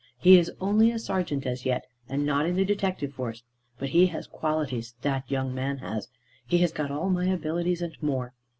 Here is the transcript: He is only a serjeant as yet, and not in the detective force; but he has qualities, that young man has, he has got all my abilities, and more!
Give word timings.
He 0.17 0.39
is 0.39 0.51
only 0.59 0.89
a 0.89 0.97
serjeant 0.97 1.45
as 1.45 1.63
yet, 1.63 1.85
and 2.09 2.25
not 2.25 2.47
in 2.47 2.55
the 2.55 2.65
detective 2.65 3.13
force; 3.13 3.43
but 3.77 3.89
he 3.89 4.07
has 4.07 4.25
qualities, 4.25 4.95
that 5.03 5.29
young 5.29 5.53
man 5.53 5.77
has, 5.77 6.07
he 6.47 6.57
has 6.57 6.71
got 6.71 6.89
all 6.89 7.11
my 7.11 7.27
abilities, 7.27 7.83
and 7.83 7.95
more! 8.01 8.33